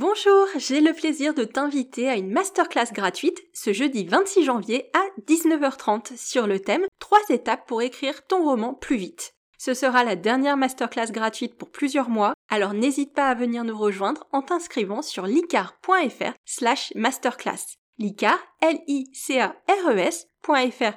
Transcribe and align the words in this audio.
Bonjour, 0.00 0.46
j'ai 0.56 0.80
le 0.80 0.94
plaisir 0.94 1.34
de 1.34 1.44
t'inviter 1.44 2.08
à 2.08 2.16
une 2.16 2.30
masterclass 2.30 2.90
gratuite 2.90 3.38
ce 3.52 3.74
jeudi 3.74 4.06
26 4.06 4.44
janvier 4.44 4.90
à 4.94 5.02
19h30 5.30 6.16
sur 6.16 6.46
le 6.46 6.58
thème 6.58 6.86
3 7.00 7.18
étapes 7.28 7.66
pour 7.66 7.82
écrire 7.82 8.26
ton 8.26 8.42
roman 8.42 8.72
plus 8.72 8.96
vite. 8.96 9.34
Ce 9.58 9.74
sera 9.74 10.02
la 10.02 10.16
dernière 10.16 10.56
masterclass 10.56 11.12
gratuite 11.12 11.54
pour 11.58 11.70
plusieurs 11.70 12.08
mois, 12.08 12.32
alors 12.48 12.72
n'hésite 12.72 13.12
pas 13.12 13.28
à 13.28 13.34
venir 13.34 13.62
nous 13.62 13.76
rejoindre 13.76 14.26
en 14.32 14.40
t'inscrivant 14.40 15.02
sur 15.02 15.26
licar.fr 15.26 16.32
slash 16.46 16.94
masterclass. 16.94 17.76
Licar, 17.98 18.38
L-I-C-A-R-E-S.fr 18.62 19.52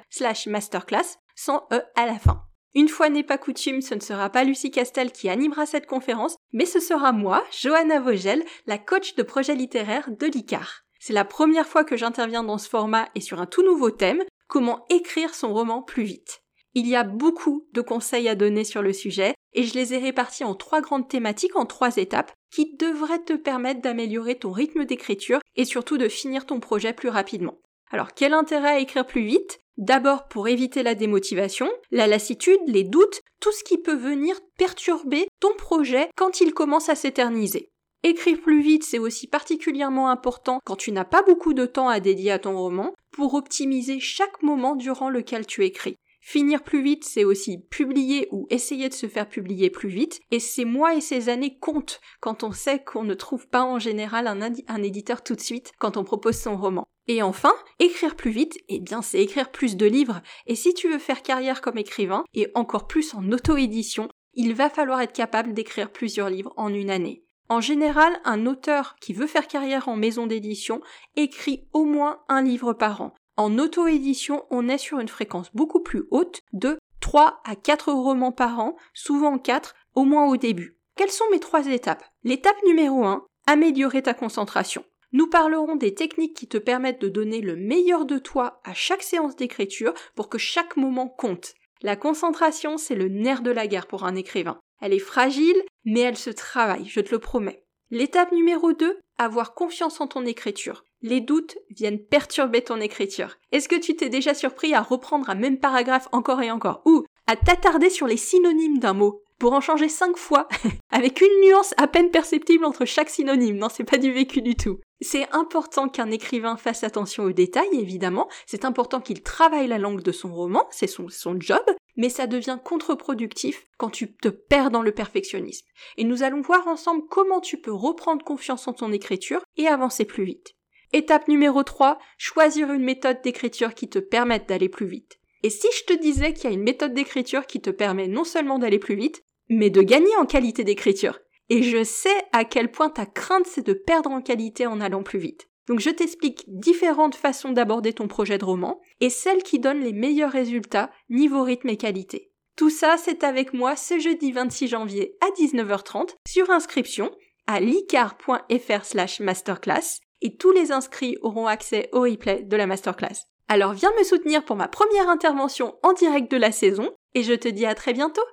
slash 0.08 0.46
masterclass 0.46 1.18
sans 1.36 1.66
E 1.74 1.82
à 1.94 2.06
la 2.06 2.18
fin. 2.18 2.46
Une 2.76 2.88
fois 2.88 3.08
n'est 3.08 3.22
pas 3.22 3.38
coutume, 3.38 3.80
ce 3.82 3.94
ne 3.94 4.00
sera 4.00 4.30
pas 4.30 4.42
Lucie 4.42 4.72
Castel 4.72 5.12
qui 5.12 5.28
animera 5.28 5.64
cette 5.64 5.86
conférence, 5.86 6.36
mais 6.54 6.64
ce 6.64 6.80
sera 6.80 7.12
moi, 7.12 7.44
Johanna 7.50 8.00
Vogel, 8.00 8.42
la 8.66 8.78
coach 8.78 9.16
de 9.16 9.22
projet 9.22 9.54
littéraire 9.54 10.08
de 10.10 10.26
l'ICAR. 10.26 10.84
C'est 10.98 11.12
la 11.12 11.26
première 11.26 11.66
fois 11.66 11.84
que 11.84 11.98
j'interviens 11.98 12.44
dans 12.44 12.56
ce 12.56 12.68
format 12.70 13.08
et 13.14 13.20
sur 13.20 13.40
un 13.40 13.46
tout 13.46 13.62
nouveau 13.62 13.90
thème, 13.90 14.22
comment 14.48 14.86
écrire 14.88 15.34
son 15.34 15.52
roman 15.52 15.82
plus 15.82 16.04
vite. 16.04 16.40
Il 16.72 16.88
y 16.88 16.96
a 16.96 17.04
beaucoup 17.04 17.68
de 17.72 17.80
conseils 17.82 18.28
à 18.28 18.34
donner 18.34 18.64
sur 18.64 18.82
le 18.82 18.92
sujet, 18.92 19.34
et 19.52 19.64
je 19.64 19.74
les 19.74 19.94
ai 19.94 19.98
répartis 19.98 20.44
en 20.44 20.54
trois 20.54 20.80
grandes 20.80 21.08
thématiques 21.08 21.56
en 21.56 21.66
trois 21.66 21.96
étapes 21.96 22.32
qui 22.52 22.74
devraient 22.76 23.22
te 23.22 23.34
permettre 23.34 23.80
d'améliorer 23.80 24.36
ton 24.36 24.50
rythme 24.50 24.84
d'écriture 24.84 25.40
et 25.56 25.64
surtout 25.64 25.98
de 25.98 26.08
finir 26.08 26.46
ton 26.46 26.60
projet 26.60 26.92
plus 26.92 27.08
rapidement. 27.08 27.58
Alors 27.90 28.14
quel 28.14 28.32
intérêt 28.32 28.70
à 28.70 28.78
écrire 28.78 29.06
plus 29.06 29.24
vite? 29.24 29.60
D'abord 29.76 30.28
pour 30.28 30.46
éviter 30.46 30.82
la 30.82 30.94
démotivation, 30.94 31.68
la 31.90 32.06
lassitude, 32.06 32.60
les 32.66 32.84
doutes, 32.84 33.20
tout 33.40 33.50
ce 33.50 33.64
qui 33.64 33.78
peut 33.78 33.96
venir 33.96 34.36
perturber 34.56 35.26
ton 35.40 35.54
projet 35.56 36.08
quand 36.16 36.40
il 36.40 36.54
commence 36.54 36.88
à 36.88 36.94
s'éterniser. 36.94 37.70
Écrire 38.04 38.40
plus 38.40 38.62
vite, 38.62 38.84
c'est 38.84 38.98
aussi 38.98 39.26
particulièrement 39.26 40.10
important 40.10 40.60
quand 40.64 40.76
tu 40.76 40.92
n'as 40.92 41.04
pas 41.04 41.22
beaucoup 41.22 41.54
de 41.54 41.66
temps 41.66 41.88
à 41.88 42.00
dédier 42.00 42.30
à 42.30 42.38
ton 42.38 42.56
roman 42.56 42.92
pour 43.10 43.34
optimiser 43.34 43.98
chaque 43.98 44.42
moment 44.42 44.76
durant 44.76 45.10
lequel 45.10 45.46
tu 45.46 45.64
écris. 45.64 45.96
Finir 46.20 46.62
plus 46.62 46.82
vite, 46.82 47.04
c'est 47.04 47.24
aussi 47.24 47.58
publier 47.58 48.28
ou 48.30 48.46
essayer 48.50 48.88
de 48.88 48.94
se 48.94 49.08
faire 49.08 49.28
publier 49.28 49.70
plus 49.70 49.90
vite, 49.90 50.20
et 50.30 50.40
ces 50.40 50.64
mois 50.64 50.94
et 50.94 51.00
ces 51.00 51.28
années 51.28 51.58
comptent 51.58 52.00
quand 52.20 52.44
on 52.44 52.52
sait 52.52 52.82
qu'on 52.82 53.04
ne 53.04 53.12
trouve 53.12 53.48
pas 53.48 53.62
en 53.62 53.78
général 53.78 54.26
un, 54.26 54.40
un 54.40 54.82
éditeur 54.82 55.22
tout 55.22 55.34
de 55.34 55.40
suite 55.40 55.72
quand 55.78 55.96
on 55.96 56.04
propose 56.04 56.38
son 56.38 56.56
roman. 56.56 56.86
Et 57.06 57.22
enfin, 57.22 57.52
écrire 57.78 58.16
plus 58.16 58.30
vite, 58.30 58.56
eh 58.68 58.80
bien 58.80 59.02
c'est 59.02 59.20
écrire 59.20 59.50
plus 59.50 59.76
de 59.76 59.86
livres, 59.86 60.22
et 60.46 60.54
si 60.54 60.72
tu 60.74 60.88
veux 60.88 60.98
faire 60.98 61.22
carrière 61.22 61.60
comme 61.60 61.78
écrivain, 61.78 62.24
et 62.34 62.50
encore 62.54 62.86
plus 62.86 63.14
en 63.14 63.30
auto-édition, 63.30 64.08
il 64.34 64.54
va 64.54 64.70
falloir 64.70 65.00
être 65.00 65.12
capable 65.12 65.52
d'écrire 65.52 65.90
plusieurs 65.90 66.30
livres 66.30 66.52
en 66.56 66.72
une 66.72 66.90
année. 66.90 67.24
En 67.48 67.60
général, 67.60 68.18
un 68.24 68.46
auteur 68.46 68.96
qui 69.00 69.12
veut 69.12 69.26
faire 69.26 69.46
carrière 69.46 69.88
en 69.88 69.96
maison 69.96 70.26
d'édition 70.26 70.80
écrit 71.14 71.68
au 71.72 71.84
moins 71.84 72.20
un 72.28 72.42
livre 72.42 72.72
par 72.72 73.02
an. 73.02 73.14
En 73.36 73.58
auto-édition, 73.58 74.44
on 74.50 74.68
est 74.68 74.78
sur 74.78 74.98
une 74.98 75.08
fréquence 75.08 75.50
beaucoup 75.54 75.80
plus 75.80 76.04
haute 76.10 76.40
de 76.52 76.78
3 77.00 77.42
à 77.44 77.54
4 77.54 77.92
romans 77.92 78.32
par 78.32 78.60
an, 78.60 78.76
souvent 78.94 79.38
4, 79.38 79.74
au 79.94 80.04
moins 80.04 80.26
au 80.26 80.36
début. 80.36 80.78
Quelles 80.96 81.10
sont 81.10 81.24
mes 81.32 81.40
trois 81.40 81.66
étapes? 81.66 82.04
L'étape 82.22 82.56
numéro 82.64 83.04
1, 83.04 83.26
améliorer 83.46 84.02
ta 84.02 84.14
concentration. 84.14 84.84
Nous 85.14 85.28
parlerons 85.28 85.76
des 85.76 85.94
techniques 85.94 86.34
qui 86.34 86.48
te 86.48 86.58
permettent 86.58 87.00
de 87.00 87.08
donner 87.08 87.40
le 87.40 87.54
meilleur 87.54 88.04
de 88.04 88.18
toi 88.18 88.60
à 88.64 88.74
chaque 88.74 89.04
séance 89.04 89.36
d'écriture 89.36 89.94
pour 90.16 90.28
que 90.28 90.38
chaque 90.38 90.76
moment 90.76 91.06
compte. 91.06 91.54
La 91.82 91.94
concentration, 91.94 92.78
c'est 92.78 92.96
le 92.96 93.06
nerf 93.06 93.42
de 93.42 93.52
la 93.52 93.68
guerre 93.68 93.86
pour 93.86 94.02
un 94.02 94.16
écrivain. 94.16 94.58
Elle 94.80 94.92
est 94.92 94.98
fragile, 94.98 95.62
mais 95.84 96.00
elle 96.00 96.16
se 96.16 96.30
travaille, 96.30 96.88
je 96.88 96.98
te 96.98 97.12
le 97.12 97.20
promets. 97.20 97.62
L'étape 97.92 98.32
numéro 98.32 98.72
2, 98.72 98.98
avoir 99.16 99.54
confiance 99.54 100.00
en 100.00 100.08
ton 100.08 100.26
écriture. 100.26 100.84
Les 101.00 101.20
doutes 101.20 101.58
viennent 101.70 102.04
perturber 102.04 102.62
ton 102.62 102.80
écriture. 102.80 103.36
Est-ce 103.52 103.68
que 103.68 103.78
tu 103.78 103.94
t'es 103.94 104.08
déjà 104.08 104.34
surpris 104.34 104.74
à 104.74 104.82
reprendre 104.82 105.30
un 105.30 105.36
même 105.36 105.60
paragraphe 105.60 106.08
encore 106.10 106.42
et 106.42 106.50
encore 106.50 106.82
ou 106.86 107.04
à 107.28 107.36
t'attarder 107.36 107.88
sur 107.88 108.08
les 108.08 108.16
synonymes 108.16 108.80
d'un 108.80 108.94
mot? 108.94 109.22
Pour 109.38 109.52
en 109.52 109.60
changer 109.60 109.88
cinq 109.88 110.16
fois 110.16 110.48
avec 110.90 111.20
une 111.20 111.40
nuance 111.42 111.74
à 111.76 111.86
peine 111.86 112.10
perceptible 112.10 112.64
entre 112.64 112.84
chaque 112.84 113.10
synonyme. 113.10 113.56
Non, 113.56 113.68
c'est 113.68 113.84
pas 113.84 113.98
du 113.98 114.12
vécu 114.12 114.42
du 114.42 114.54
tout. 114.54 114.80
C'est 115.00 115.28
important 115.32 115.88
qu'un 115.88 116.10
écrivain 116.10 116.56
fasse 116.56 116.84
attention 116.84 117.24
aux 117.24 117.32
détails, 117.32 117.68
évidemment. 117.72 118.28
C'est 118.46 118.64
important 118.64 119.00
qu'il 119.00 119.22
travaille 119.22 119.66
la 119.66 119.78
langue 119.78 120.02
de 120.02 120.12
son 120.12 120.32
roman, 120.32 120.66
c'est 120.70 120.86
son, 120.86 121.08
son 121.08 121.38
job, 121.38 121.62
mais 121.96 122.08
ça 122.08 122.26
devient 122.26 122.58
contre-productif 122.64 123.66
quand 123.76 123.90
tu 123.90 124.14
te 124.14 124.28
perds 124.28 124.70
dans 124.70 124.82
le 124.82 124.92
perfectionnisme. 124.92 125.66
Et 125.96 126.04
nous 126.04 126.22
allons 126.22 126.40
voir 126.40 126.66
ensemble 126.68 127.02
comment 127.10 127.40
tu 127.40 127.60
peux 127.60 127.72
reprendre 127.72 128.24
confiance 128.24 128.66
en 128.68 128.72
ton 128.72 128.92
écriture 128.92 129.42
et 129.56 129.66
avancer 129.66 130.04
plus 130.04 130.24
vite. 130.24 130.54
Étape 130.92 131.26
numéro 131.26 131.62
3, 131.64 131.98
choisir 132.18 132.72
une 132.72 132.84
méthode 132.84 133.20
d'écriture 133.22 133.74
qui 133.74 133.88
te 133.88 133.98
permette 133.98 134.48
d'aller 134.48 134.68
plus 134.68 134.86
vite. 134.86 135.18
Et 135.44 135.50
si 135.50 135.66
je 135.78 135.84
te 135.84 136.00
disais 136.00 136.32
qu'il 136.32 136.44
y 136.44 136.52
a 136.54 136.56
une 136.56 136.62
méthode 136.62 136.94
d'écriture 136.94 137.46
qui 137.46 137.60
te 137.60 137.68
permet 137.68 138.08
non 138.08 138.24
seulement 138.24 138.58
d'aller 138.58 138.78
plus 138.78 138.94
vite, 138.94 139.22
mais 139.50 139.68
de 139.68 139.82
gagner 139.82 140.16
en 140.16 140.24
qualité 140.24 140.64
d'écriture. 140.64 141.18
Et 141.50 141.62
je 141.62 141.84
sais 141.84 142.16
à 142.32 142.46
quel 142.46 142.70
point 142.70 142.88
ta 142.88 143.04
crainte 143.04 143.46
c'est 143.46 143.66
de 143.66 143.74
perdre 143.74 144.10
en 144.10 144.22
qualité 144.22 144.66
en 144.66 144.80
allant 144.80 145.02
plus 145.02 145.18
vite. 145.18 145.50
Donc 145.68 145.80
je 145.80 145.90
t'explique 145.90 146.44
différentes 146.48 147.14
façons 147.14 147.52
d'aborder 147.52 147.92
ton 147.92 148.08
projet 148.08 148.38
de 148.38 148.44
roman 148.46 148.80
et 149.02 149.10
celles 149.10 149.42
qui 149.42 149.58
donnent 149.58 149.82
les 149.82 149.92
meilleurs 149.92 150.32
résultats 150.32 150.90
niveau 151.10 151.42
rythme 151.42 151.68
et 151.68 151.76
qualité. 151.76 152.32
Tout 152.56 152.70
ça, 152.70 152.96
c'est 152.96 153.22
avec 153.22 153.52
moi 153.52 153.76
ce 153.76 153.98
jeudi 153.98 154.32
26 154.32 154.68
janvier 154.68 155.14
à 155.20 155.26
19h30 155.38 156.16
sur 156.26 156.48
inscription 156.48 157.10
à 157.46 157.60
licar.fr 157.60 158.84
slash 158.86 159.20
masterclass 159.20 160.00
et 160.22 160.36
tous 160.38 160.52
les 160.52 160.72
inscrits 160.72 161.18
auront 161.20 161.48
accès 161.48 161.90
au 161.92 162.00
replay 162.00 162.44
de 162.44 162.56
la 162.56 162.66
masterclass. 162.66 163.26
Alors 163.54 163.72
viens 163.72 163.92
me 163.96 164.02
soutenir 164.02 164.44
pour 164.44 164.56
ma 164.56 164.66
première 164.66 165.08
intervention 165.08 165.76
en 165.84 165.92
direct 165.92 166.28
de 166.28 166.36
la 166.36 166.50
saison 166.50 166.90
et 167.14 167.22
je 167.22 167.34
te 167.34 167.46
dis 167.46 167.66
à 167.66 167.76
très 167.76 167.92
bientôt 167.92 168.24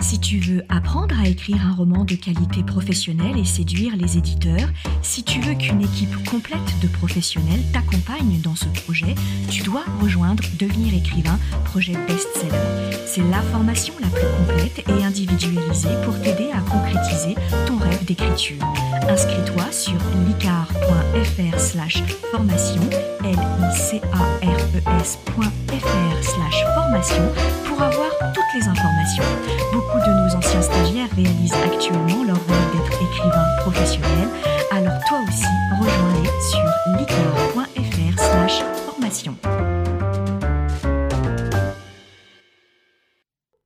si 0.00 0.20
tu 0.20 0.38
veux 0.38 0.62
apprendre 0.68 1.18
à 1.18 1.26
écrire 1.26 1.66
un 1.66 1.74
roman 1.74 2.04
de 2.04 2.14
qualité 2.14 2.62
professionnelle 2.62 3.38
et 3.38 3.44
séduire 3.46 3.96
les 3.96 4.18
éditeurs, 4.18 4.68
si 5.00 5.24
tu 5.24 5.40
veux 5.40 5.54
qu'une 5.54 5.80
équipe 5.80 6.14
complète 6.28 6.78
de 6.82 6.88
professionnels 6.88 7.62
t'accompagne 7.72 8.38
dans 8.42 8.54
ce 8.54 8.66
projet, 8.84 9.14
tu 9.50 9.62
dois 9.62 9.84
rejoindre 10.02 10.42
Devenir 10.58 10.92
écrivain, 10.94 11.38
projet 11.64 11.94
best-seller. 12.06 12.96
C'est 13.06 13.22
la 13.30 13.40
formation 13.40 13.94
la 14.02 14.08
plus 14.08 14.26
complète 14.36 14.86
et 14.86 15.04
individualisée 15.04 15.96
pour 16.04 16.14
ton 16.20 16.33
Inscris-toi 18.34 19.70
sur 19.70 19.92
licar.fr 20.26 21.60
slash 21.60 22.02
formation, 22.32 22.82
l 23.22 23.28
i 23.28 23.76
c 23.78 24.00
a 24.12 24.22
r 24.44 24.58
e 24.74 25.00
s.fr 25.00 26.20
slash 26.20 26.64
formation 26.74 27.22
pour 27.64 27.80
avoir 27.80 28.10
toutes 28.32 28.60
les 28.60 28.66
informations. 28.66 29.22
Beaucoup 29.72 29.98
de 29.98 30.10
nos 30.10 30.34
anciens 30.34 30.62
stagiaires 30.62 31.10
réalisent 31.14 31.54
actuellement 31.64 32.23